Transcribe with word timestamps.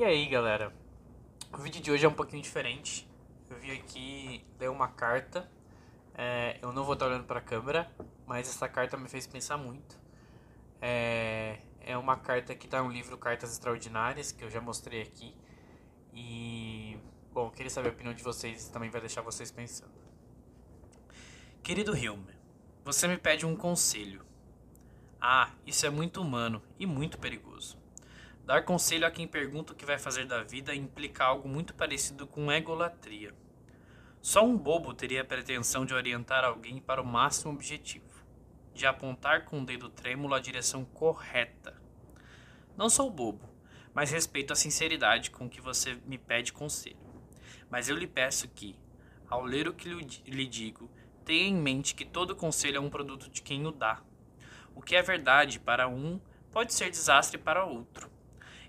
E 0.00 0.02
aí, 0.02 0.26
galera? 0.28 0.72
O 1.52 1.58
vídeo 1.58 1.78
de 1.78 1.90
hoje 1.90 2.06
é 2.06 2.08
um 2.08 2.14
pouquinho 2.14 2.42
diferente. 2.42 3.06
Eu 3.50 3.58
vim 3.58 3.72
aqui 3.72 4.42
ler 4.58 4.70
uma 4.70 4.88
carta. 4.88 5.46
É, 6.14 6.58
eu 6.62 6.72
não 6.72 6.84
vou 6.84 6.94
estar 6.94 7.04
olhando 7.04 7.24
para 7.24 7.38
a 7.38 7.42
câmera, 7.42 7.86
mas 8.26 8.48
essa 8.48 8.66
carta 8.66 8.96
me 8.96 9.10
fez 9.10 9.26
pensar 9.26 9.58
muito. 9.58 10.00
É, 10.80 11.58
é 11.82 11.98
uma 11.98 12.16
carta 12.16 12.54
que 12.54 12.64
está 12.64 12.82
no 12.82 12.88
livro 12.88 13.18
Cartas 13.18 13.52
Extraordinárias, 13.52 14.32
que 14.32 14.42
eu 14.42 14.48
já 14.48 14.58
mostrei 14.58 15.02
aqui. 15.02 15.36
E, 16.14 16.98
bom, 17.30 17.50
queria 17.50 17.68
saber 17.68 17.90
a 17.90 17.92
opinião 17.92 18.14
de 18.14 18.22
vocês 18.22 18.70
também 18.70 18.88
vai 18.88 19.02
deixar 19.02 19.20
vocês 19.20 19.50
pensando. 19.50 19.92
Querido 21.62 21.94
Hilmer, 21.94 22.38
você 22.82 23.06
me 23.06 23.18
pede 23.18 23.44
um 23.44 23.54
conselho. 23.54 24.24
Ah, 25.20 25.50
isso 25.66 25.84
é 25.84 25.90
muito 25.90 26.22
humano 26.22 26.62
e 26.78 26.86
muito 26.86 27.18
perigoso. 27.18 27.79
Dar 28.50 28.64
conselho 28.64 29.06
a 29.06 29.12
quem 29.12 29.28
pergunta 29.28 29.72
o 29.72 29.76
que 29.76 29.86
vai 29.86 29.96
fazer 29.96 30.26
da 30.26 30.42
vida 30.42 30.74
implica 30.74 31.24
algo 31.24 31.48
muito 31.48 31.72
parecido 31.72 32.26
com 32.26 32.50
egolatria. 32.50 33.32
Só 34.20 34.44
um 34.44 34.58
bobo 34.58 34.92
teria 34.92 35.22
a 35.22 35.24
pretensão 35.24 35.86
de 35.86 35.94
orientar 35.94 36.44
alguém 36.44 36.80
para 36.80 37.00
o 37.00 37.06
máximo 37.06 37.52
objetivo, 37.52 38.24
de 38.74 38.86
apontar 38.86 39.44
com 39.44 39.60
o 39.60 39.64
dedo 39.64 39.88
trêmulo 39.88 40.34
a 40.34 40.40
direção 40.40 40.84
correta. 40.84 41.80
Não 42.76 42.90
sou 42.90 43.08
bobo, 43.08 43.48
mas 43.94 44.10
respeito 44.10 44.52
a 44.52 44.56
sinceridade 44.56 45.30
com 45.30 45.48
que 45.48 45.60
você 45.60 45.94
me 46.04 46.18
pede 46.18 46.52
conselho. 46.52 46.98
Mas 47.70 47.88
eu 47.88 47.94
lhe 47.94 48.08
peço 48.08 48.48
que, 48.48 48.74
ao 49.28 49.44
ler 49.44 49.68
o 49.68 49.74
que 49.74 49.88
lhe 49.88 50.46
digo, 50.46 50.90
tenha 51.24 51.46
em 51.46 51.54
mente 51.54 51.94
que 51.94 52.04
todo 52.04 52.34
conselho 52.34 52.78
é 52.78 52.80
um 52.80 52.90
produto 52.90 53.30
de 53.30 53.42
quem 53.42 53.64
o 53.64 53.70
dá. 53.70 54.02
O 54.74 54.82
que 54.82 54.96
é 54.96 55.02
verdade 55.02 55.60
para 55.60 55.86
um 55.86 56.20
pode 56.50 56.74
ser 56.74 56.90
desastre 56.90 57.38
para 57.38 57.64
outro. 57.64 58.09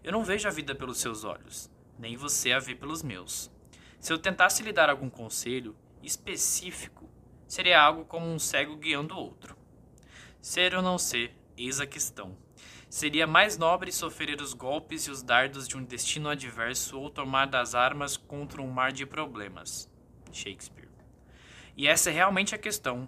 Eu 0.04 0.12
não 0.12 0.24
vejo 0.24 0.48
a 0.48 0.52
vida 0.52 0.74
pelos 0.74 1.00
seus 1.00 1.24
olhos, 1.24 1.70
nem 2.00 2.18
você 2.18 2.52
a 2.52 2.60
vê 2.60 2.74
pelos 2.74 3.04
meus. 3.04 3.52
Se 4.00 4.12
eu 4.12 4.18
tentasse 4.18 4.64
lhe 4.64 4.74
dar 4.74 4.90
algum 4.90 5.12
conselho 5.12 5.76
específico, 6.02 7.08
seria 7.48 7.80
algo 7.80 8.04
como 8.06 8.26
um 8.26 8.40
cego 8.40 8.76
guiando 8.78 9.16
outro. 9.16 9.56
Ser 10.42 10.74
ou 10.74 10.82
não 10.82 10.98
ser, 10.98 11.36
eis 11.56 11.80
a 11.80 11.86
questão. 11.86 12.36
Seria 12.90 13.28
mais 13.28 13.60
nobre 13.60 13.92
sofrer 13.92 14.42
os 14.42 14.56
golpes 14.56 15.04
e 15.04 15.12
os 15.12 15.22
dardos 15.22 15.68
de 15.68 15.78
um 15.78 15.84
destino 15.84 16.30
adverso 16.30 17.00
ou 17.00 17.10
tomar 17.10 17.46
das 17.46 17.76
armas 17.76 18.18
contra 18.18 18.60
um 18.60 18.72
mar 18.72 18.92
de 18.92 19.06
problemas. 19.06 19.88
Shakespeare. 20.32 20.90
E 21.78 21.88
essa 21.88 22.10
é 22.10 22.14
realmente 22.14 22.56
a 22.56 22.58
questão: 22.58 23.08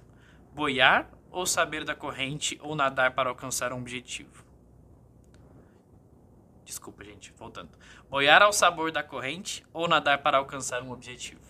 boiar 0.53 1.11
ou 1.31 1.47
saber 1.47 1.83
da 1.83 1.95
corrente 1.95 2.59
ou 2.61 2.75
nadar 2.75 3.15
para 3.15 3.29
alcançar 3.29 3.73
um 3.73 3.79
objetivo. 3.79 4.42
Desculpa, 6.63 7.03
gente, 7.03 7.33
voltando. 7.37 7.71
Boiar 8.09 8.41
ao 8.41 8.53
sabor 8.53 8.91
da 8.91 9.03
corrente 9.03 9.65
ou 9.73 9.87
nadar 9.87 10.23
para 10.23 10.37
alcançar 10.37 10.81
um 10.81 10.91
objetivo. 10.91 11.41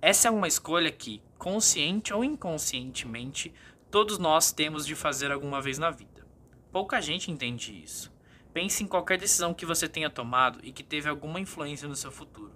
Essa 0.00 0.28
é 0.28 0.30
uma 0.30 0.48
escolha 0.48 0.90
que, 0.90 1.22
consciente 1.38 2.12
ou 2.12 2.22
inconscientemente, 2.22 3.52
todos 3.90 4.18
nós 4.18 4.52
temos 4.52 4.86
de 4.86 4.94
fazer 4.94 5.30
alguma 5.32 5.60
vez 5.60 5.78
na 5.78 5.90
vida. 5.90 6.26
Pouca 6.70 7.00
gente 7.00 7.30
entende 7.30 7.82
isso. 7.82 8.14
Pense 8.52 8.82
em 8.82 8.86
qualquer 8.86 9.18
decisão 9.18 9.52
que 9.52 9.66
você 9.66 9.88
tenha 9.88 10.08
tomado 10.08 10.60
e 10.62 10.72
que 10.72 10.82
teve 10.82 11.08
alguma 11.08 11.40
influência 11.40 11.88
no 11.88 11.96
seu 11.96 12.10
futuro. 12.10 12.52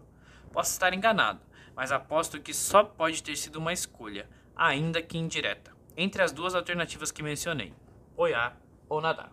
Posso 0.53 0.73
estar 0.73 0.93
enganado, 0.95 1.41
mas 1.75 1.93
aposto 1.93 2.41
que 2.41 2.53
só 2.55 2.83
pode 2.83 3.23
ter 3.23 3.37
sido 3.37 3.57
uma 3.57 3.73
escolha, 3.73 4.29
ainda 4.57 5.03
que 5.03 5.19
indireta, 5.19 5.75
entre 5.97 6.23
as 6.23 6.33
duas 6.33 6.55
alternativas 6.55 7.11
que 7.11 7.23
mencionei: 7.23 7.75
boiar 8.17 8.59
ou 8.89 9.01
nadar. 9.01 9.33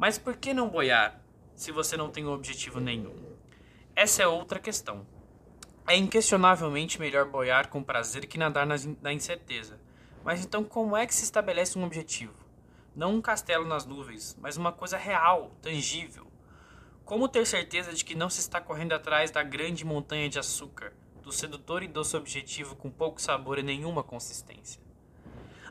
Mas 0.00 0.16
por 0.16 0.34
que 0.34 0.54
não 0.54 0.70
boiar 0.70 1.20
se 1.54 1.70
você 1.70 1.94
não 1.94 2.08
tem 2.08 2.24
objetivo 2.24 2.80
nenhum? 2.80 3.14
Essa 3.94 4.22
é 4.22 4.26
outra 4.26 4.58
questão. 4.58 5.06
É 5.86 5.94
inquestionavelmente 5.94 6.98
melhor 6.98 7.26
boiar 7.26 7.68
com 7.68 7.82
prazer 7.82 8.26
que 8.26 8.38
nadar 8.38 8.66
na 8.66 9.12
incerteza. 9.12 9.78
Mas 10.24 10.42
então 10.42 10.64
como 10.64 10.96
é 10.96 11.06
que 11.06 11.14
se 11.14 11.24
estabelece 11.24 11.78
um 11.78 11.84
objetivo? 11.84 12.32
Não 12.96 13.16
um 13.16 13.20
castelo 13.20 13.66
nas 13.66 13.84
nuvens, 13.84 14.38
mas 14.40 14.56
uma 14.56 14.72
coisa 14.72 14.96
real, 14.96 15.54
tangível. 15.60 16.26
Como 17.04 17.28
ter 17.28 17.46
certeza 17.46 17.92
de 17.92 18.02
que 18.02 18.14
não 18.14 18.30
se 18.30 18.40
está 18.40 18.58
correndo 18.58 18.94
atrás 18.94 19.30
da 19.30 19.42
grande 19.42 19.84
montanha 19.84 20.30
de 20.30 20.38
açúcar, 20.38 20.94
do 21.22 21.30
sedutor 21.30 21.82
e 21.82 21.88
doce 21.88 22.16
objetivo 22.16 22.74
com 22.74 22.90
pouco 22.90 23.20
sabor 23.20 23.58
e 23.58 23.62
nenhuma 23.62 24.02
consistência? 24.02 24.80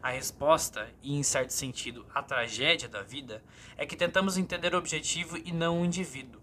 A 0.02 0.12
resposta, 0.12 0.90
e 1.04 1.16
em 1.16 1.24
certo 1.24 1.52
sentido 1.52 2.06
a 2.16 2.24
tragédia 2.24 2.88
da 2.88 3.02
vida, 3.02 3.44
é 3.76 3.86
que 3.86 3.98
tentamos 3.98 4.38
entender 4.38 4.74
o 4.74 4.78
objetivo 4.78 5.38
e 5.38 5.52
não 5.52 5.82
o 5.82 5.86
indivíduo. 5.86 6.42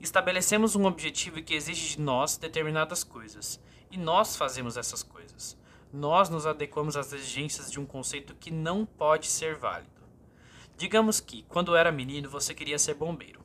Estabelecemos 0.00 0.74
um 0.74 0.84
objetivo 0.84 1.42
que 1.42 1.54
exige 1.54 1.96
de 1.96 2.00
nós 2.00 2.36
determinadas 2.36 3.04
coisas, 3.04 3.60
e 3.90 3.96
nós 3.96 4.36
fazemos 4.36 4.76
essas 4.76 5.02
coisas. 5.02 5.56
Nós 5.92 6.28
nos 6.28 6.44
adequamos 6.44 6.96
às 6.96 7.12
exigências 7.12 7.70
de 7.70 7.78
um 7.80 7.86
conceito 7.86 8.34
que 8.34 8.50
não 8.50 8.84
pode 8.84 9.26
ser 9.26 9.54
válido. 9.54 10.02
Digamos 10.76 11.20
que, 11.20 11.44
quando 11.44 11.76
era 11.76 11.92
menino, 11.92 12.28
você 12.28 12.52
queria 12.52 12.78
ser 12.78 12.94
bombeiro. 12.94 13.44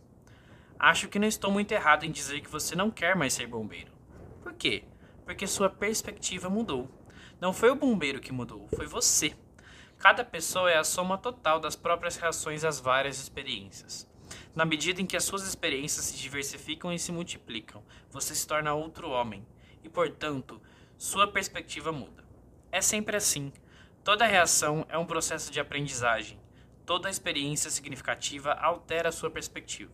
Acho 0.78 1.08
que 1.08 1.19
não 1.19 1.28
estou 1.28 1.52
muito 1.52 1.72
errado 1.72 2.06
em 2.06 2.12
dizer 2.12 2.42
que 2.42 2.50
você 2.50 2.75
não 2.75 2.92
quer 2.92 3.16
mais 3.16 3.34
ser 3.34 3.47
bombeiro. 3.47 3.92
Por 4.42 4.53
quê? 4.53 4.84
Porque 5.24 5.47
sua 5.47 5.69
perspectiva 5.69 6.50
mudou. 6.50 6.90
Não 7.40 7.53
foi 7.53 7.69
o 7.69 7.75
bombeiro 7.75 8.19
que 8.19 8.34
mudou, 8.34 8.68
foi 8.75 8.86
você. 8.86 9.34
Cada 10.03 10.25
pessoa 10.25 10.69
é 10.69 10.78
a 10.78 10.84
soma 10.84 11.18
total 11.18 11.62
das 11.62 11.78
próprias 11.78 12.18
reações 12.18 12.66
às 12.66 12.78
várias 12.78 13.19
experiências. 13.19 14.06
Na 14.53 14.66
medida 14.66 15.02
em 15.02 15.06
que 15.06 15.16
as 15.16 15.24
suas 15.24 15.47
experiências 15.47 16.08
se 16.08 16.18
diversificam 16.18 16.91
e 16.91 17.00
se 17.00 17.09
multiplicam, 17.09 17.81
você 18.12 18.36
se 18.36 18.46
torna 18.46 18.74
outro 18.74 19.09
homem 19.09 19.47
e, 19.81 19.88
portanto, 19.88 20.62
sua 20.97 21.31
perspectiva 21.31 21.94
muda. 21.94 22.22
É 22.69 22.81
sempre 22.81 23.16
assim. 23.16 23.53
Toda 24.03 24.25
reação 24.25 24.86
é 24.90 24.97
um 24.97 25.06
processo 25.06 25.50
de 25.50 25.62
aprendizagem. 25.62 26.38
Toda 26.86 27.09
experiência 27.09 27.72
significativa 27.72 28.52
altera 28.52 29.09
sua 29.09 29.31
perspectiva. 29.31 29.94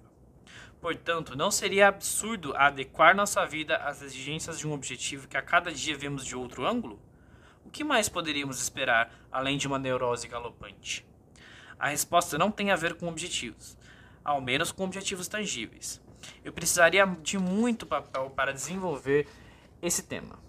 Portanto, 0.81 1.38
não 1.38 1.52
seria 1.52 1.88
absurdo 1.88 2.56
adequar 2.58 3.16
nossa 3.16 3.46
vida 3.46 3.78
às 3.78 4.02
exigências 4.02 4.58
de 4.58 4.68
um 4.68 4.74
objetivo 4.74 5.28
que 5.28 5.38
a 5.38 5.42
cada 5.44 5.72
dia 5.72 5.96
vemos 5.96 6.25
de 6.25 6.36
outro 6.36 6.66
ângulo? 6.66 7.00
O 7.69 7.72
que 7.72 7.84
mais 7.84 8.09
poderíamos 8.09 8.59
esperar 8.59 9.13
além 9.31 9.56
de 9.56 9.68
uma 9.68 9.78
neurose 9.78 10.28
galopante? 10.28 11.06
A 11.78 11.90
resposta 11.90 12.35
não 12.35 12.50
tem 12.50 12.72
a 12.72 12.75
ver 12.75 12.96
com 12.96 13.07
objetivos, 13.07 13.78
ao 14.25 14.41
menos 14.41 14.72
com 14.72 14.85
objetivos 14.85 15.28
tangíveis. 15.28 16.02
Eu 16.44 16.52
precisaria 16.52 17.06
de 17.22 17.38
muito 17.38 17.85
papel 17.85 18.31
para 18.31 18.52
desenvolver 18.52 19.28
esse 19.84 20.02
tema. 20.02 20.40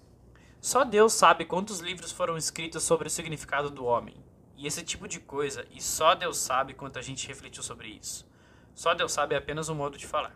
Só 0.59 0.83
Deus 0.83 1.13
sabe 1.13 1.45
quantos 1.45 1.79
livros 1.79 2.11
foram 2.11 2.37
escritos 2.37 2.81
sobre 2.81 3.07
o 3.07 3.11
significado 3.11 3.69
do 3.69 3.85
homem, 3.85 4.15
e 4.57 4.65
esse 4.65 4.83
tipo 4.83 5.07
de 5.07 5.19
coisa, 5.19 5.63
e 5.69 5.79
só 5.79 6.15
Deus 6.15 6.39
sabe 6.39 6.73
quanta 6.73 7.03
gente 7.03 7.27
refletiu 7.27 7.61
sobre 7.61 7.89
isso. 7.89 8.27
Só 8.73 8.95
Deus 8.95 9.11
sabe 9.11 9.35
é 9.35 9.37
apenas 9.37 9.69
um 9.69 9.75
modo 9.75 9.95
de 9.95 10.07
falar. 10.07 10.35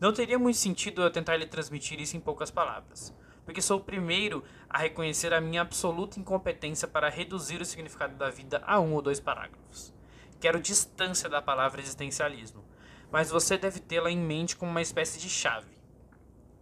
Não 0.00 0.12
teria 0.12 0.40
muito 0.40 0.58
sentido 0.58 1.02
eu 1.02 1.10
tentar 1.10 1.36
lhe 1.36 1.46
transmitir 1.46 2.00
isso 2.00 2.16
em 2.16 2.20
poucas 2.20 2.50
palavras 2.50 3.14
porque 3.46 3.62
sou 3.62 3.78
o 3.78 3.84
primeiro 3.84 4.44
a 4.68 4.76
reconhecer 4.76 5.32
a 5.32 5.40
minha 5.40 5.62
absoluta 5.62 6.18
incompetência 6.18 6.86
para 6.86 7.08
reduzir 7.08 7.62
o 7.62 7.64
significado 7.64 8.16
da 8.16 8.28
vida 8.28 8.62
a 8.66 8.80
um 8.80 8.92
ou 8.92 9.00
dois 9.00 9.20
parágrafos. 9.20 9.94
Quero 10.40 10.60
distância 10.60 11.28
da 11.28 11.40
palavra 11.40 11.80
existencialismo, 11.80 12.64
mas 13.10 13.30
você 13.30 13.56
deve 13.56 13.80
tê-la 13.80 14.10
em 14.10 14.18
mente 14.18 14.56
como 14.56 14.70
uma 14.70 14.82
espécie 14.82 15.18
de 15.18 15.30
chave. 15.30 15.78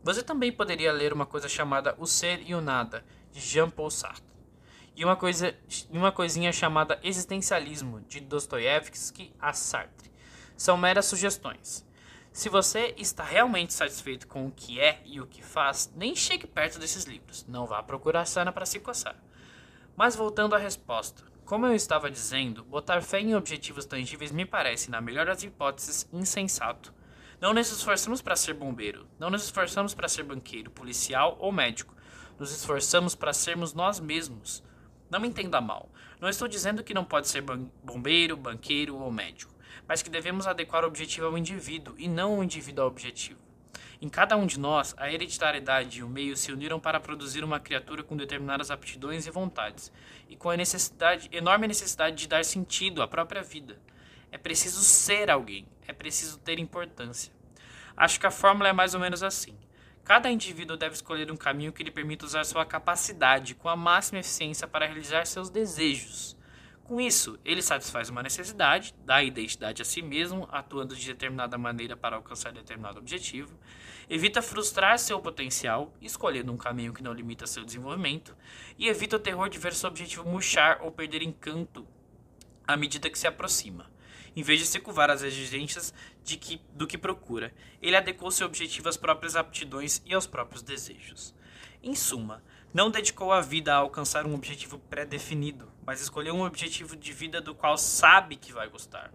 Você 0.02 0.22
também 0.22 0.52
poderia 0.52 0.92
ler 0.92 1.14
uma 1.14 1.24
coisa 1.24 1.48
chamada 1.48 1.96
O 1.98 2.06
Ser 2.06 2.42
e 2.46 2.54
o 2.54 2.60
Nada, 2.60 3.02
de 3.32 3.40
Jean-Paul 3.40 3.90
Sartre, 3.90 4.36
e 4.94 5.04
uma, 5.04 5.16
coisa, 5.16 5.56
uma 5.90 6.12
coisinha 6.12 6.52
chamada 6.52 7.00
Existencialismo, 7.02 8.02
de 8.02 8.20
Dostoiévski 8.20 9.34
a 9.40 9.54
Sartre. 9.54 10.12
São 10.56 10.76
meras 10.76 11.06
sugestões. 11.06 11.83
Se 12.34 12.48
você 12.48 12.92
está 12.98 13.22
realmente 13.22 13.72
satisfeito 13.72 14.26
com 14.26 14.44
o 14.44 14.50
que 14.50 14.80
é 14.80 15.00
e 15.04 15.20
o 15.20 15.26
que 15.26 15.40
faz, 15.40 15.92
nem 15.94 16.16
chegue 16.16 16.48
perto 16.48 16.80
desses 16.80 17.04
livros. 17.04 17.46
Não 17.46 17.64
vá 17.64 17.80
procurar 17.80 18.24
sana 18.24 18.50
para 18.50 18.66
se 18.66 18.80
coçar. 18.80 19.14
Mas 19.96 20.16
voltando 20.16 20.52
à 20.56 20.58
resposta, 20.58 21.22
como 21.44 21.64
eu 21.64 21.72
estava 21.72 22.10
dizendo, 22.10 22.64
botar 22.64 23.00
fé 23.02 23.20
em 23.20 23.36
objetivos 23.36 23.86
tangíveis 23.86 24.32
me 24.32 24.44
parece, 24.44 24.90
na 24.90 25.00
melhor 25.00 25.26
das 25.26 25.44
hipóteses, 25.44 26.08
insensato. 26.12 26.92
Não 27.40 27.54
nos 27.54 27.70
esforçamos 27.70 28.20
para 28.20 28.34
ser 28.34 28.54
bombeiro, 28.54 29.06
não 29.16 29.30
nos 29.30 29.44
esforçamos 29.44 29.94
para 29.94 30.08
ser 30.08 30.24
banqueiro, 30.24 30.72
policial 30.72 31.36
ou 31.38 31.52
médico. 31.52 31.94
Nos 32.36 32.50
esforçamos 32.50 33.14
para 33.14 33.32
sermos 33.32 33.72
nós 33.72 34.00
mesmos. 34.00 34.60
Não 35.08 35.20
me 35.20 35.28
entenda 35.28 35.60
mal. 35.60 35.88
Não 36.20 36.28
estou 36.28 36.48
dizendo 36.48 36.82
que 36.82 36.94
não 36.94 37.04
pode 37.04 37.28
ser 37.28 37.44
bombeiro, 37.84 38.36
banqueiro 38.36 38.96
ou 38.96 39.12
médico 39.12 39.53
mas 39.86 40.02
que 40.02 40.10
devemos 40.10 40.46
adequar 40.46 40.84
o 40.84 40.86
objetivo 40.86 41.26
ao 41.26 41.38
indivíduo 41.38 41.94
e 41.98 42.08
não 42.08 42.38
o 42.38 42.44
indivíduo 42.44 42.84
ao 42.84 42.90
objetivo. 42.90 43.40
Em 44.00 44.08
cada 44.08 44.36
um 44.36 44.46
de 44.46 44.58
nós, 44.58 44.94
a 44.98 45.10
hereditariedade 45.10 46.00
e 46.00 46.02
o 46.02 46.08
meio 46.08 46.36
se 46.36 46.52
uniram 46.52 46.78
para 46.78 47.00
produzir 47.00 47.42
uma 47.42 47.60
criatura 47.60 48.02
com 48.02 48.16
determinadas 48.16 48.70
aptidões 48.70 49.26
e 49.26 49.30
vontades, 49.30 49.92
e 50.28 50.36
com 50.36 50.50
a 50.50 50.56
necessidade, 50.56 51.28
enorme 51.32 51.66
necessidade 51.66 52.16
de 52.16 52.28
dar 52.28 52.44
sentido 52.44 53.02
à 53.02 53.08
própria 53.08 53.42
vida. 53.42 53.80
É 54.30 54.36
preciso 54.36 54.82
ser 54.82 55.30
alguém, 55.30 55.66
é 55.86 55.92
preciso 55.92 56.38
ter 56.38 56.58
importância. 56.58 57.32
Acho 57.96 58.18
que 58.18 58.26
a 58.26 58.30
fórmula 58.30 58.68
é 58.68 58.72
mais 58.72 58.94
ou 58.94 59.00
menos 59.00 59.22
assim. 59.22 59.56
Cada 60.04 60.30
indivíduo 60.30 60.76
deve 60.76 60.96
escolher 60.96 61.30
um 61.30 61.36
caminho 61.36 61.72
que 61.72 61.82
lhe 61.82 61.90
permita 61.90 62.26
usar 62.26 62.44
sua 62.44 62.66
capacidade 62.66 63.54
com 63.54 63.68
a 63.68 63.76
máxima 63.76 64.18
eficiência 64.18 64.68
para 64.68 64.84
realizar 64.84 65.26
seus 65.26 65.48
desejos. 65.48 66.36
Com 66.84 67.00
isso, 67.00 67.38
ele 67.46 67.62
satisfaz 67.62 68.10
uma 68.10 68.22
necessidade, 68.22 68.94
dá 69.06 69.22
identidade 69.22 69.80
a 69.80 69.84
si 69.86 70.02
mesmo, 70.02 70.46
atuando 70.52 70.94
de 70.94 71.06
determinada 71.06 71.56
maneira 71.56 71.96
para 71.96 72.16
alcançar 72.16 72.52
determinado 72.52 72.98
objetivo, 72.98 73.58
evita 74.06 74.42
frustrar 74.42 74.98
seu 74.98 75.18
potencial, 75.18 75.94
escolhendo 75.98 76.52
um 76.52 76.58
caminho 76.58 76.92
que 76.92 77.02
não 77.02 77.14
limita 77.14 77.46
seu 77.46 77.64
desenvolvimento, 77.64 78.36
e 78.76 78.86
evita 78.86 79.16
o 79.16 79.18
terror 79.18 79.48
de 79.48 79.58
ver 79.58 79.72
seu 79.72 79.88
objetivo 79.88 80.28
murchar 80.28 80.82
ou 80.82 80.92
perder 80.92 81.22
encanto 81.22 81.88
à 82.66 82.76
medida 82.76 83.08
que 83.08 83.18
se 83.18 83.26
aproxima. 83.26 83.90
Em 84.36 84.42
vez 84.42 84.60
de 84.60 84.66
se 84.66 84.78
curvar 84.78 85.08
às 85.08 85.22
exigências 85.22 85.94
de 86.22 86.36
que, 86.36 86.60
do 86.74 86.86
que 86.86 86.98
procura, 86.98 87.50
ele 87.80 87.96
adequou 87.96 88.30
seu 88.30 88.46
objetivo 88.46 88.90
às 88.90 88.98
próprias 88.98 89.36
aptidões 89.36 90.02
e 90.04 90.12
aos 90.12 90.26
próprios 90.26 90.62
desejos. 90.62 91.34
Em 91.82 91.94
suma, 91.94 92.44
não 92.74 92.90
dedicou 92.90 93.32
a 93.32 93.40
vida 93.40 93.72
a 93.72 93.78
alcançar 93.78 94.26
um 94.26 94.34
objetivo 94.34 94.78
pré-definido, 94.78 95.72
mas 95.86 96.00
escolheu 96.00 96.34
um 96.34 96.44
objetivo 96.44 96.96
de 96.96 97.12
vida 97.12 97.40
do 97.40 97.54
qual 97.54 97.76
sabe 97.76 98.36
que 98.36 98.52
vai 98.52 98.68
gostar. 98.68 99.12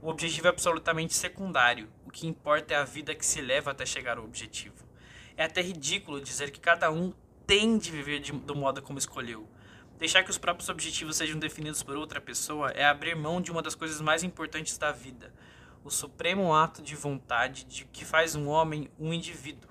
O 0.00 0.08
objetivo 0.08 0.46
é 0.46 0.50
absolutamente 0.50 1.14
secundário, 1.14 1.88
o 2.04 2.10
que 2.10 2.26
importa 2.26 2.74
é 2.74 2.76
a 2.76 2.84
vida 2.84 3.14
que 3.14 3.24
se 3.24 3.40
leva 3.40 3.70
até 3.70 3.86
chegar 3.86 4.18
ao 4.18 4.24
objetivo. 4.24 4.74
É 5.36 5.44
até 5.44 5.60
ridículo 5.62 6.20
dizer 6.20 6.50
que 6.50 6.60
cada 6.60 6.90
um 6.90 7.12
tem 7.46 7.78
de 7.78 7.90
viver 7.90 8.20
de, 8.20 8.32
do 8.32 8.54
modo 8.54 8.82
como 8.82 8.98
escolheu. 8.98 9.48
Deixar 9.98 10.24
que 10.24 10.30
os 10.30 10.38
próprios 10.38 10.68
objetivos 10.68 11.16
sejam 11.16 11.38
definidos 11.38 11.82
por 11.82 11.96
outra 11.96 12.20
pessoa 12.20 12.70
é 12.70 12.84
abrir 12.84 13.14
mão 13.14 13.40
de 13.40 13.52
uma 13.52 13.62
das 13.62 13.74
coisas 13.74 14.00
mais 14.00 14.24
importantes 14.24 14.76
da 14.76 14.90
vida, 14.90 15.32
o 15.84 15.90
supremo 15.90 16.54
ato 16.54 16.82
de 16.82 16.96
vontade 16.96 17.64
de 17.64 17.84
que 17.84 18.04
faz 18.04 18.34
um 18.34 18.48
homem 18.48 18.90
um 18.98 19.12
indivíduo. 19.12 19.70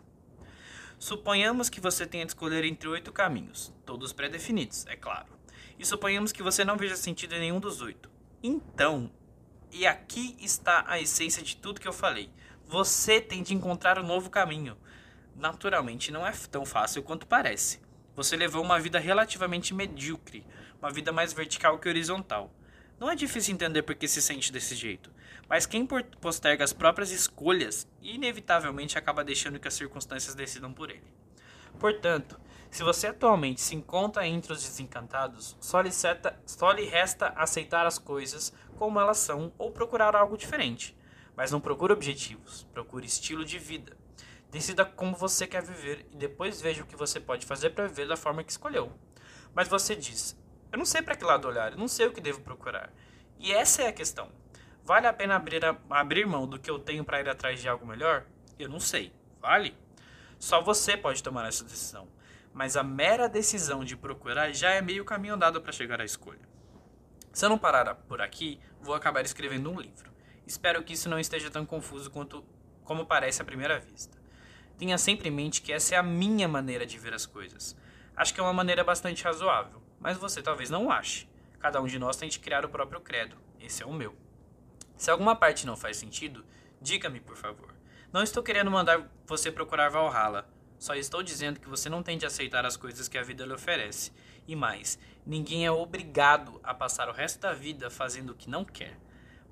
Suponhamos 0.98 1.69
que 1.69 1.81
você 1.81 2.06
tenha 2.06 2.25
de 2.25 2.31
escolher 2.31 2.63
entre 2.63 2.88
oito 2.88 3.12
caminhos, 3.12 3.74
todos 3.86 4.13
pré-definidos, 4.13 4.86
é 4.88 4.95
claro. 4.95 5.41
E 5.78 5.86
suponhamos 5.86 6.31
que 6.31 6.44
você 6.44 6.63
não 6.63 6.78
veja 6.78 6.96
sentido 6.96 7.36
em 7.36 7.40
nenhum 7.40 7.60
dos 7.60 7.81
oito. 7.81 8.10
Então, 8.44 9.12
e 9.72 9.88
aqui 9.88 10.36
está 10.40 10.84
a 10.88 11.00
essência 11.00 11.42
de 11.42 11.56
tudo 11.56 11.80
que 11.80 11.88
eu 11.88 11.94
falei. 11.94 12.30
Você 12.68 13.22
tem 13.22 13.44
de 13.44 13.54
encontrar 13.54 14.00
um 14.00 14.06
novo 14.06 14.30
caminho. 14.30 14.78
Naturalmente, 15.36 16.12
não 16.12 16.25
é 16.25 16.31
tão 16.50 16.66
fácil 16.66 17.04
quanto 17.04 17.25
parece. 17.25 17.80
Você 18.16 18.36
levou 18.36 18.63
uma 18.63 18.80
vida 18.80 19.00
relativamente 19.00 19.74
medíocre, 19.74 20.46
uma 20.81 20.92
vida 20.92 21.12
mais 21.12 21.34
vertical 21.34 21.80
que 21.80 21.88
horizontal. 21.88 22.54
Não 23.00 23.10
é 23.10 23.16
difícil 23.16 23.54
entender 23.54 23.81
por 23.81 23.96
que 23.96 24.08
se 24.08 24.22
sente 24.22 24.52
desse 24.52 24.75
jeito, 24.75 25.10
mas 25.50 25.66
quem 25.66 25.88
posterga 26.19 26.63
as 26.63 26.72
próprias 26.72 27.10
escolhas 27.10 27.88
inevitavelmente 28.02 28.98
acaba 28.98 29.24
deixando 29.24 29.60
que 29.60 29.68
as 29.68 29.74
circunstâncias 29.74 30.36
decidam 30.36 30.72
por 30.72 30.92
ele. 30.92 31.12
Portanto, 31.80 32.40
se 32.72 32.84
você 32.84 33.08
atualmente 33.08 33.60
se 33.60 33.76
encontra 33.76 34.26
entre 34.26 34.54
os 34.54 34.64
desencantados, 34.64 35.58
só 35.60 35.82
lhe, 35.82 35.92
seta, 35.92 36.40
só 36.46 36.72
lhe 36.72 36.86
resta 36.86 37.28
aceitar 37.36 37.86
as 37.86 38.00
coisas 38.00 38.54
como 38.78 38.98
elas 38.98 39.18
são 39.18 39.52
ou 39.58 39.72
procurar 39.72 40.16
algo 40.16 40.38
diferente. 40.38 40.98
Mas 41.36 41.52
não 41.52 41.60
procure 41.60 41.92
objetivos, 41.92 42.66
procure 42.74 43.06
estilo 43.06 43.44
de 43.44 43.60
vida. 43.60 43.98
Decida 44.50 44.86
como 44.86 45.16
você 45.16 45.46
quer 45.46 45.62
viver 45.62 46.08
e 46.12 46.16
depois 46.16 46.62
veja 46.62 46.84
o 46.84 46.88
que 46.88 46.96
você 46.96 47.20
pode 47.20 47.46
fazer 47.46 47.72
para 47.72 47.88
viver 47.88 48.08
da 48.08 48.16
forma 48.16 48.44
que 48.44 48.52
escolheu. 48.52 48.92
Mas 49.54 49.68
você 49.68 49.94
diz: 49.94 50.38
eu 50.72 50.78
não 50.78 50.86
sei 50.86 51.02
para 51.02 51.18
que 51.18 51.26
lado 51.26 51.50
olhar, 51.50 51.74
eu 51.74 51.78
não 51.78 51.90
sei 51.90 52.08
o 52.08 52.14
que 52.14 52.22
devo 52.22 52.40
procurar. 52.40 52.90
E 53.38 53.52
essa 53.52 53.82
é 53.82 53.88
a 53.88 53.94
questão. 53.94 54.32
Vale 54.84 55.08
a 55.08 55.14
pena 55.14 55.36
abrir, 55.36 55.64
a, 55.66 55.78
abrir 55.90 56.26
mão 56.26 56.48
do 56.48 56.58
que 56.58 56.72
eu 56.72 56.80
tenho 56.80 57.04
para 57.04 57.20
ir 57.20 57.28
atrás 57.28 57.62
de 57.62 57.68
algo 57.68 57.86
melhor? 57.86 58.26
Eu 58.58 58.70
não 58.70 58.80
sei. 58.80 59.14
Vale? 59.42 59.76
Só 60.40 60.62
você 60.62 60.96
pode 60.96 61.22
tomar 61.22 61.48
essa 61.48 61.66
decisão. 61.66 62.08
Mas 62.53 62.75
a 62.75 62.83
mera 62.83 63.30
decisão 63.30 63.83
de 63.83 63.95
procurar 63.95 64.53
já 64.53 64.71
é 64.71 64.81
meio 64.81 65.06
caminho 65.06 65.36
andado 65.36 65.62
para 65.62 65.71
chegar 65.71 66.01
à 66.01 66.06
escolha. 66.06 66.50
Se 67.31 67.45
eu 67.45 67.50
não 67.50 67.57
parar 67.57 67.95
por 67.95 68.21
aqui, 68.21 68.59
vou 68.81 68.94
acabar 68.94 69.24
escrevendo 69.24 69.71
um 69.71 69.80
livro. 69.80 70.12
Espero 70.45 70.83
que 70.83 70.94
isso 70.94 71.09
não 71.09 71.19
esteja 71.19 71.50
tão 71.50 71.65
confuso 71.65 72.12
quanto 72.12 72.44
como 72.83 73.06
parece 73.06 73.42
à 73.42 73.45
primeira 73.45 73.80
vista. 73.80 74.18
Tenha 74.77 74.98
sempre 74.98 75.30
em 75.30 75.31
mente 75.31 75.62
que 75.62 75.71
essa 75.71 75.95
é 75.95 75.98
a 75.98 76.03
minha 76.03 76.48
maneira 76.48 76.86
de 76.86 76.98
ver 76.98 77.13
as 77.13 77.25
coisas. 77.25 77.75
Acho 78.15 78.33
que 78.33 78.39
é 78.39 78.44
uma 78.44 78.51
maneira 78.51 78.83
bastante 78.83 79.24
razoável 79.24 79.81
mas 80.01 80.18
você 80.18 80.42
talvez 80.42 80.69
não 80.69 80.92
ache. 80.92 81.30
Cada 81.59 81.80
um 81.80 81.86
de 81.86 82.00
nós 82.00 82.18
tem 82.18 82.27
de 82.27 82.39
criar 82.39 82.65
o 82.65 82.69
próprio 82.69 83.00
credo. 83.00 83.38
Esse 83.59 83.83
é 83.83 83.86
o 83.86 83.94
meu. 83.94 84.15
Se 84.98 85.12
alguma 85.12 85.36
parte 85.36 85.68
não 85.68 85.77
faz 85.77 85.95
sentido, 85.95 86.44
diga-me, 86.81 87.19
por 87.19 87.38
favor. 87.38 87.74
Não 88.12 88.24
estou 88.24 88.42
querendo 88.42 88.71
mandar 88.71 89.07
você 89.27 89.51
procurar 89.51 89.89
Valhalla. 89.89 90.50
Só 90.81 90.95
estou 90.95 91.22
dizendo 91.22 91.60
que 91.60 91.69
você 91.69 91.88
não 91.89 92.01
tem 92.01 92.18
de 92.18 92.25
aceitar 92.25 92.66
as 92.66 92.75
coisas 92.75 93.07
que 93.07 93.16
a 93.16 93.22
vida 93.22 93.45
lhe 93.45 93.54
oferece. 93.54 94.12
E 94.48 94.56
mais, 94.56 94.98
ninguém 95.24 95.63
é 95.63 95.69
obrigado 95.69 96.60
a 96.63 96.74
passar 96.74 97.07
o 97.07 97.13
resto 97.13 97.39
da 97.39 97.54
vida 97.54 97.92
fazendo 97.92 98.31
o 98.31 98.36
que 98.36 98.50
não 98.50 98.66
quer. 98.66 98.98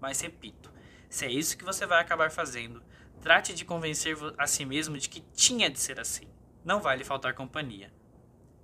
Mas 0.02 0.20
repito, 0.22 0.74
se 1.08 1.26
é 1.28 1.32
isso 1.32 1.56
que 1.56 1.64
você 1.64 1.86
vai 1.86 2.02
acabar 2.02 2.32
fazendo, 2.32 2.82
trate 3.22 3.54
de 3.54 3.64
convencer 3.64 4.18
a 4.40 4.48
si 4.48 4.66
mesmo 4.66 4.98
de 4.98 5.08
que 5.08 5.22
tinha 5.32 5.70
de 5.70 5.80
ser 5.80 6.00
assim. 6.00 6.28
Não 6.66 6.82
vai 6.82 6.98
lhe 6.98 7.04
faltar 7.04 7.36
companhia. 7.36 7.94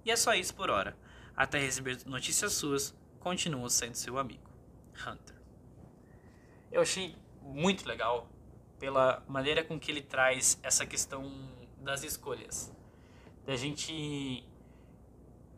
E 0.04 0.10
é 0.10 0.16
só 0.16 0.34
isso 0.34 0.56
por 0.56 0.72
hora. 0.72 0.98
Até 1.38 1.60
receber 1.60 2.00
notícias 2.08 2.54
suas, 2.54 2.98
continuo 3.20 3.70
sendo 3.70 3.94
seu 3.94 4.18
amigo, 4.18 4.50
Hunter. 5.06 5.36
Eu 6.72 6.82
achei 6.82 7.16
muito 7.44 7.88
legal 7.88 8.28
pela 8.80 9.24
maneira 9.28 9.64
com 9.64 9.80
que 9.80 9.92
ele 9.92 10.02
traz 10.02 10.60
essa 10.64 10.84
questão 10.84 11.32
das 11.86 12.04
escolhas. 12.04 12.76
Da 13.46 13.56
gente 13.56 14.44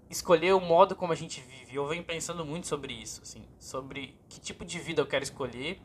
escolher 0.09 0.53
o 0.53 0.59
modo 0.59 0.95
como 0.95 1.13
a 1.13 1.15
gente 1.15 1.41
vive. 1.41 1.75
Eu 1.75 1.87
venho 1.87 2.03
pensando 2.03 2.45
muito 2.45 2.67
sobre 2.67 2.93
isso, 2.93 3.21
assim, 3.23 3.47
sobre 3.57 4.15
que 4.29 4.39
tipo 4.39 4.63
de 4.63 4.77
vida 4.77 5.01
eu 5.01 5.07
quero 5.07 5.23
escolher. 5.23 5.81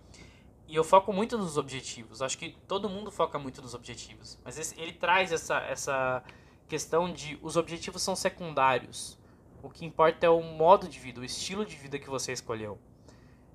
E 0.67 0.75
eu 0.75 0.85
foco 0.85 1.13
muito 1.13 1.39
nos 1.39 1.57
objetivos. 1.57 2.23
Acho 2.23 2.37
que 2.37 2.57
todo 2.67 2.89
mundo 2.89 3.11
foca 3.11 3.39
muito 3.39 3.63
nos 3.63 3.75
objetivos. 3.75 4.39
Mas 4.45 4.59
esse, 4.59 4.79
ele 4.81 4.93
traz 4.93 5.33
essa, 5.33 5.61
essa 5.61 6.25
questão 6.67 7.13
de 7.13 7.39
os 7.43 7.57
objetivos 7.57 8.03
são 8.03 8.17
secundários. 8.17 9.19
O 9.63 9.71
que 9.71 9.85
importa 9.85 10.27
é 10.27 10.31
o 10.31 10.43
modo 10.43 10.89
de 10.89 10.99
vida, 10.99 11.21
o 11.21 11.25
estilo 11.25 11.65
de 11.65 11.77
vida 11.77 11.99
que 11.99 12.11
você 12.11 12.33
escolheu. 12.33 12.79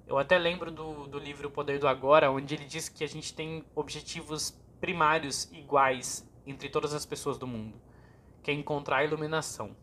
Eu 0.06 0.18
até 0.18 0.38
lembro 0.38 0.72
do, 0.72 1.06
do 1.08 1.20
livro 1.20 1.50
O 1.50 1.52
Poder 1.52 1.80
do 1.80 1.88
Agora, 1.88 2.32
onde 2.32 2.56
ele 2.56 2.64
diz 2.64 2.88
que 2.88 3.04
a 3.04 3.08
gente 3.08 3.34
tem 3.34 3.66
objetivos 3.76 4.58
primários 4.80 5.52
iguais 5.52 6.27
entre 6.48 6.70
todas 6.70 6.94
as 6.94 7.06
pessoas 7.06 7.38
do 7.38 7.46
mundo, 7.46 7.80
que 8.42 8.50
é 8.50 8.54
encontrar 8.54 8.98
a 8.98 9.04
iluminação. 9.04 9.76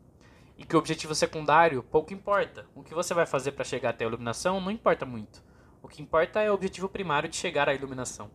E 0.57 0.65
que 0.65 0.77
o 0.77 0.79
objetivo 0.79 1.15
secundário 1.15 1.83
pouco 1.83 2.15
importa. 2.15 2.67
O 2.75 2.83
que 2.83 2.95
você 2.95 3.13
vai 3.13 3.27
fazer 3.27 3.53
para 3.53 3.65
chegar 3.65 3.91
até 3.91 4.05
a 4.05 4.09
iluminação 4.09 4.61
não 4.61 4.71
importa 4.71 5.05
muito. 5.05 5.43
O 5.83 5.89
que 5.89 6.01
importa 6.01 6.41
é 6.41 6.51
o 6.51 6.55
objetivo 6.55 6.89
primário 6.89 7.29
de 7.29 7.37
chegar 7.37 7.69
à 7.69 7.75
iluminação. 7.75 8.31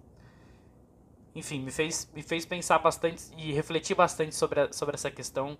Enfim, 1.33 1.61
me 1.61 1.71
fez, 1.71 2.11
me 2.13 2.21
fez 2.21 2.45
pensar 2.45 2.79
bastante 2.79 3.23
e 3.37 3.53
refletir 3.53 3.95
bastante 3.95 4.35
sobre, 4.35 4.59
a, 4.59 4.71
sobre 4.73 4.95
essa 4.95 5.09
questão 5.09 5.57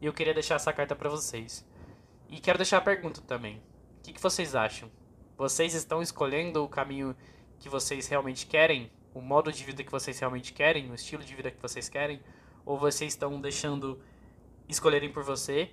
e 0.00 0.06
eu 0.06 0.12
queria 0.12 0.34
deixar 0.34 0.56
essa 0.56 0.72
carta 0.72 0.94
para 0.94 1.08
vocês. 1.08 1.66
E 2.28 2.38
quero 2.38 2.58
deixar 2.58 2.78
a 2.78 2.82
pergunta 2.82 3.20
também. 3.22 3.62
O 3.98 4.02
que, 4.02 4.12
que 4.12 4.20
vocês 4.20 4.54
acham? 4.54 4.90
Vocês 5.36 5.74
estão 5.74 6.00
escolhendo 6.00 6.62
o 6.62 6.68
caminho 6.68 7.16
que 7.58 7.68
vocês 7.68 8.06
realmente 8.08 8.46
querem? 8.46 8.90
O 9.16 9.22
modo 9.22 9.50
de 9.50 9.64
vida 9.64 9.82
que 9.82 9.90
vocês 9.90 10.18
realmente 10.18 10.52
querem? 10.52 10.90
O 10.90 10.94
estilo 10.94 11.24
de 11.24 11.34
vida 11.34 11.50
que 11.50 11.62
vocês 11.62 11.88
querem? 11.88 12.20
Ou 12.66 12.78
vocês 12.78 13.14
estão 13.14 13.40
deixando 13.40 13.98
escolherem 14.68 15.10
por 15.10 15.24
você 15.24 15.70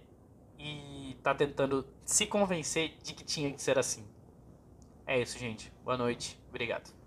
e 0.57 1.17
tá 1.21 1.35
tentando 1.35 1.85
se 2.05 2.25
convencer 2.25 2.95
de 3.03 3.13
que 3.13 3.25
tinha 3.25 3.51
que 3.51 3.61
ser 3.61 3.77
assim? 3.77 4.07
É 5.05 5.19
isso, 5.21 5.37
gente. 5.37 5.73
Boa 5.83 5.97
noite. 5.97 6.39
Obrigado. 6.47 7.02